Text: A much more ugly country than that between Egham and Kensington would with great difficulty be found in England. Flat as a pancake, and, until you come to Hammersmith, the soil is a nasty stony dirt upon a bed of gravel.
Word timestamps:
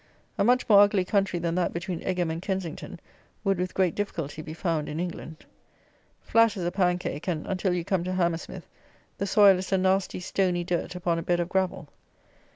A 0.39 0.43
much 0.43 0.67
more 0.67 0.79
ugly 0.79 1.05
country 1.05 1.37
than 1.37 1.53
that 1.53 1.73
between 1.73 2.01
Egham 2.01 2.31
and 2.31 2.41
Kensington 2.41 2.99
would 3.43 3.59
with 3.59 3.75
great 3.75 3.93
difficulty 3.93 4.41
be 4.41 4.51
found 4.51 4.89
in 4.89 4.99
England. 4.99 5.45
Flat 6.23 6.57
as 6.57 6.63
a 6.65 6.71
pancake, 6.71 7.27
and, 7.27 7.45
until 7.45 7.71
you 7.71 7.85
come 7.85 8.03
to 8.05 8.13
Hammersmith, 8.13 8.67
the 9.19 9.27
soil 9.27 9.59
is 9.59 9.71
a 9.71 9.77
nasty 9.77 10.19
stony 10.19 10.63
dirt 10.63 10.95
upon 10.95 11.19
a 11.19 11.21
bed 11.21 11.39
of 11.39 11.49
gravel. 11.49 11.87